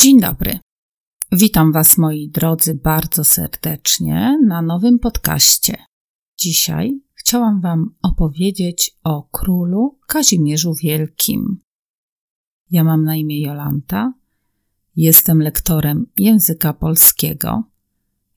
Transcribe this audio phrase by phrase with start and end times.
[0.00, 0.58] Dzień dobry.
[1.32, 5.76] Witam Was, moi drodzy, bardzo serdecznie na nowym podcaście.
[6.40, 11.60] Dzisiaj chciałam Wam opowiedzieć o królu Kazimierzu Wielkim.
[12.70, 14.12] Ja mam na imię Jolanta,
[14.96, 17.62] jestem lektorem języka polskiego,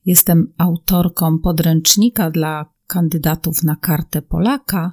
[0.04, 4.92] jestem autorką podręcznika dla kandydatów na kartę Polaka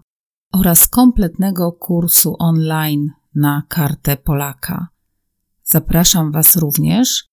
[0.54, 4.88] oraz kompletnego kursu online na kartę Polaka
[5.72, 7.26] Zapraszam Was również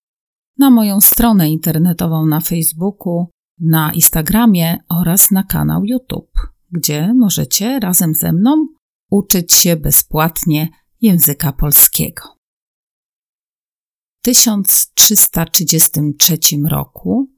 [0.57, 3.27] na moją stronę internetową na Facebooku,
[3.59, 6.31] na Instagramie oraz na kanał YouTube,
[6.71, 8.67] gdzie możecie razem ze mną
[9.09, 10.69] uczyć się bezpłatnie
[11.01, 12.23] języka polskiego.
[14.19, 16.37] W 1333
[16.69, 17.31] roku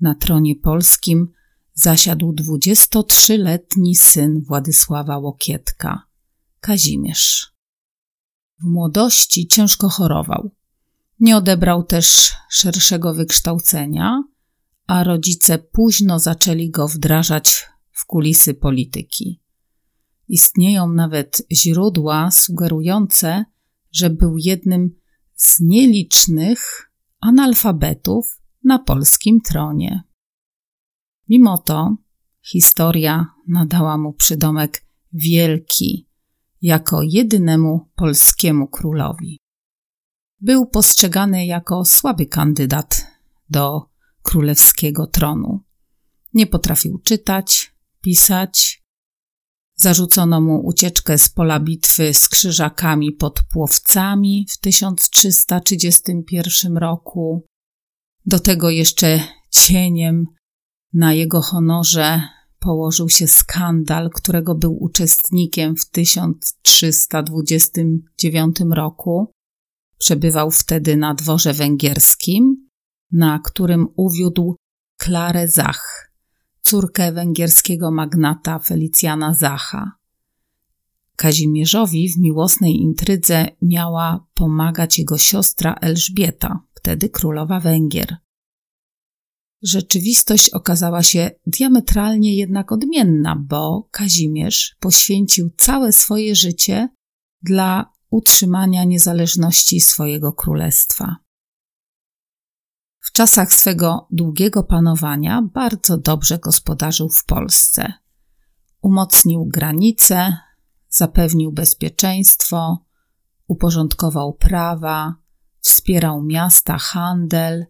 [0.00, 1.32] na tronie polskim
[1.74, 6.02] zasiadł 23-letni syn Władysława Łokietka,
[6.60, 7.52] Kazimierz.
[8.62, 10.50] W młodości ciężko chorował.
[11.20, 14.22] Nie odebrał też szerszego wykształcenia,
[14.86, 19.40] a rodzice późno zaczęli go wdrażać w kulisy polityki.
[20.28, 23.44] Istnieją nawet źródła sugerujące,
[23.92, 24.90] że był jednym
[25.34, 30.02] z nielicznych analfabetów na polskim tronie.
[31.28, 31.96] Mimo to
[32.42, 36.08] historia nadała mu przydomek wielki,
[36.62, 39.38] jako jedynemu polskiemu królowi.
[40.40, 43.06] Był postrzegany jako słaby kandydat
[43.50, 43.82] do
[44.22, 45.60] królewskiego tronu.
[46.34, 48.82] Nie potrafił czytać, pisać.
[49.74, 57.46] Zarzucono mu ucieczkę z pola bitwy z krzyżakami pod Płowcami w 1331 roku.
[58.26, 60.26] Do tego jeszcze cieniem
[60.92, 62.22] na jego honorze
[62.62, 69.32] położył się skandal, którego był uczestnikiem w 1329 roku.
[69.98, 72.68] Przebywał wtedy na dworze węgierskim,
[73.12, 74.56] na którym uwiódł
[74.96, 76.12] Klarę Zach,
[76.60, 79.92] córkę węgierskiego magnata Felicjana Zacha.
[81.16, 88.16] Kazimierzowi w miłosnej intrydze miała pomagać jego siostra Elżbieta, wtedy królowa Węgier.
[89.62, 96.88] Rzeczywistość okazała się diametralnie jednak odmienna, bo Kazimierz poświęcił całe swoje życie
[97.42, 101.16] dla utrzymania niezależności swojego królestwa.
[103.00, 107.92] W czasach swego długiego panowania bardzo dobrze gospodarzył w Polsce.
[108.80, 110.36] Umocnił granice,
[110.88, 112.84] zapewnił bezpieczeństwo,
[113.46, 115.14] uporządkował prawa,
[115.60, 117.66] wspierał miasta, handel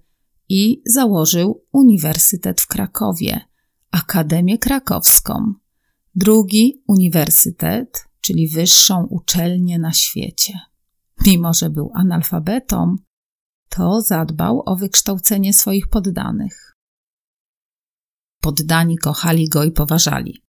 [0.48, 3.40] i założył Uniwersytet w Krakowie,
[3.90, 5.54] Akademię Krakowską,
[6.14, 10.52] drugi uniwersytet, czyli wyższą uczelnię na świecie.
[11.26, 12.96] Mimo, że był analfabetą,
[13.68, 16.76] to zadbał o wykształcenie swoich poddanych.
[18.40, 20.42] Poddani kochali go i poważali.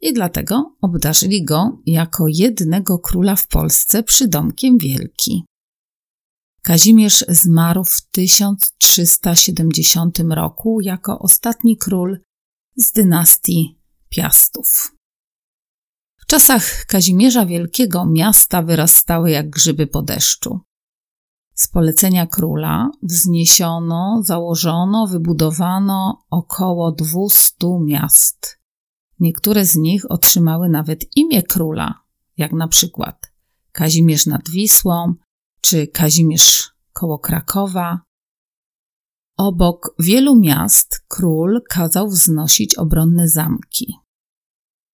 [0.00, 5.44] I dlatego obdarzyli go jako jednego króla w Polsce przydomkiem wielki.
[6.68, 12.20] Kazimierz zmarł w 1370 roku jako ostatni król
[12.76, 14.96] z dynastii Piastów.
[16.16, 20.60] W czasach Kazimierza Wielkiego miasta wyrastały jak grzyby po deszczu.
[21.54, 28.58] Z polecenia króla wzniesiono, założono, wybudowano około 200 miast.
[29.20, 31.94] Niektóre z nich otrzymały nawet imię króla,
[32.36, 33.32] jak na przykład
[33.72, 35.14] Kazimierz nad Wisłą,
[35.60, 38.00] czy Kazimierz koło Krakowa.
[39.36, 43.94] Obok wielu miast król kazał wznosić obronne zamki.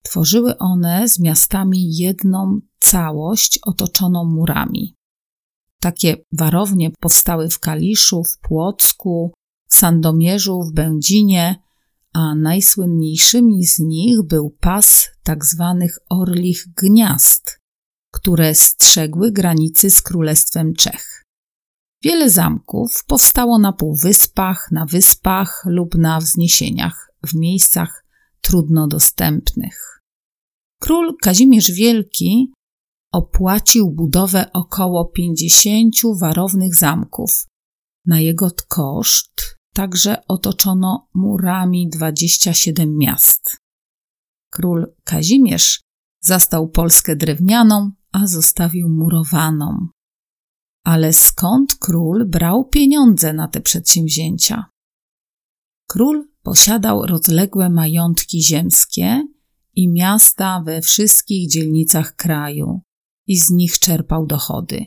[0.02, 4.96] Tworzyły one z miastami jedną całość otoczoną murami.
[5.80, 9.32] Takie warownie powstały w Kaliszu, w Płocku,
[9.68, 11.62] w Sandomierzu, w Będzinie,
[12.12, 17.60] a najsłynniejszymi z nich był pas tak zwanych orlich gniazd,
[18.14, 21.24] które strzegły granicy z Królestwem Czech.
[22.02, 28.04] Wiele zamków powstało na półwyspach, na wyspach lub na wzniesieniach, w miejscach
[28.40, 30.00] trudno dostępnych.
[30.80, 32.52] Król Kazimierz Wielki
[33.12, 37.46] opłacił budowę około 50 warownych zamków.
[38.06, 43.56] Na jego koszt także otoczono murami 27 miast.
[44.50, 45.80] Król Kazimierz
[46.20, 49.88] zastał Polskę drewnianą, a zostawił murowaną.
[50.84, 54.64] Ale skąd król brał pieniądze na te przedsięwzięcia?
[55.88, 59.26] Król posiadał rozległe majątki ziemskie
[59.74, 62.80] i miasta we wszystkich dzielnicach kraju
[63.26, 64.86] i z nich czerpał dochody.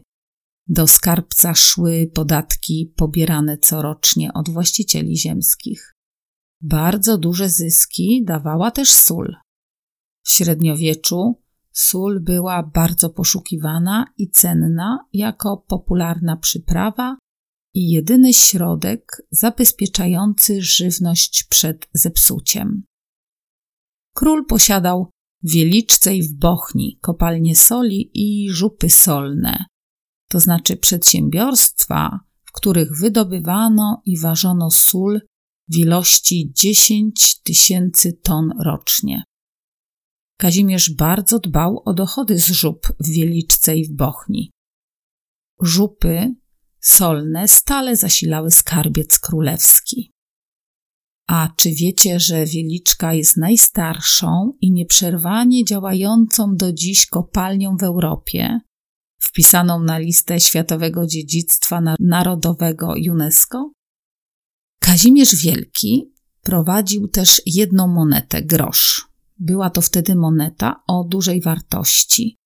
[0.68, 5.94] Do skarbca szły podatki pobierane corocznie od właścicieli ziemskich.
[6.62, 9.36] Bardzo duże zyski dawała też sól.
[10.24, 11.42] W średniowieczu
[11.78, 17.18] sól była bardzo poszukiwana i cenna jako popularna przyprawa
[17.74, 22.84] i jedyny środek zabezpieczający żywność przed zepsuciem.
[24.16, 25.12] Król posiadał
[25.44, 29.66] w Wieliczce i w Bochni kopalnie soli i żupy solne,
[30.30, 35.22] to znaczy przedsiębiorstwa, w których wydobywano i ważono sól
[35.70, 39.24] w ilości 10 tysięcy ton rocznie.
[40.38, 44.52] Kazimierz bardzo dbał o dochody z żup w Wieliczce i w Bochni.
[45.62, 46.36] Żupy
[46.82, 50.12] solne stale zasilały skarbiec królewski.
[51.28, 58.60] A czy wiecie, że Wieliczka jest najstarszą i nieprzerwanie działającą do dziś kopalnią w Europie,
[59.20, 63.72] wpisaną na listę Światowego Dziedzictwa Narodowego UNESCO?
[64.80, 69.08] Kazimierz Wielki prowadził też jedną monetę, grosz.
[69.40, 72.38] Była to wtedy moneta o dużej wartości.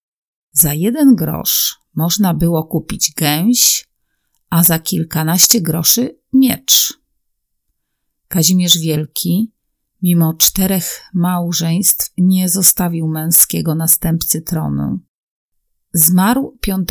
[0.51, 3.87] Za jeden grosz można było kupić gęś,
[4.49, 6.93] a za kilkanaście groszy miecz.
[8.27, 9.53] Kazimierz Wielki,
[10.01, 14.99] mimo czterech małżeństw, nie zostawił męskiego następcy tronu.
[15.93, 16.89] Zmarł 5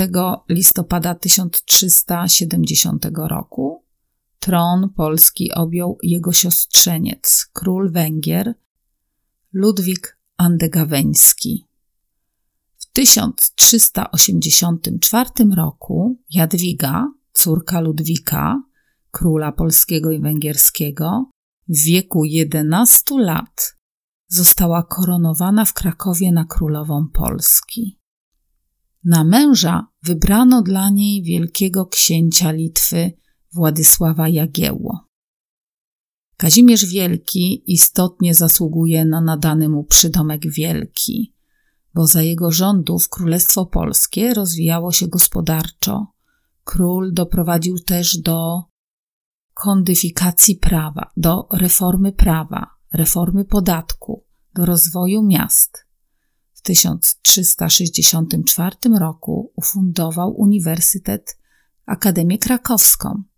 [0.48, 3.84] listopada 1370 roku.
[4.38, 8.54] Tron polski objął jego siostrzeniec, król Węgier,
[9.52, 11.66] Ludwik Andegaweński.
[12.78, 18.62] W 1384 roku Jadwiga, córka Ludwika,
[19.10, 21.30] króla polskiego i węgierskiego,
[21.68, 23.76] w wieku 11 lat
[24.28, 27.98] została koronowana w Krakowie na królową Polski.
[29.04, 33.12] Na męża wybrano dla niej wielkiego księcia Litwy
[33.52, 35.09] Władysława Jagiełło.
[36.40, 41.34] Kazimierz Wielki istotnie zasługuje na nadany mu przydomek Wielki,
[41.94, 46.06] bo za jego rządów Królestwo Polskie rozwijało się gospodarczo.
[46.64, 48.62] Król doprowadził też do
[49.54, 55.86] kondyfikacji prawa, do reformy prawa, reformy podatku, do rozwoju miast.
[56.52, 61.38] W 1364 roku ufundował Uniwersytet
[61.86, 63.29] Akademię Krakowską.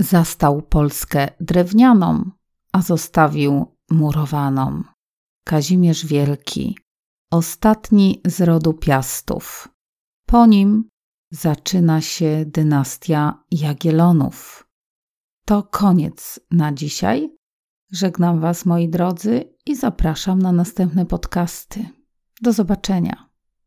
[0.00, 2.30] Zastał Polskę drewnianą,
[2.72, 4.82] a zostawił murowaną.
[5.44, 6.78] Kazimierz Wielki,
[7.30, 9.68] ostatni z rodu Piastów.
[10.26, 10.88] Po nim
[11.30, 14.66] zaczyna się dynastia Jagielonów.
[15.44, 17.36] To koniec na dzisiaj.
[17.92, 21.88] Żegnam Was, moi drodzy, i zapraszam na następne podcasty.
[22.42, 23.25] Do zobaczenia.